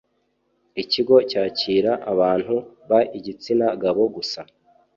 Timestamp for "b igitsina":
2.89-3.67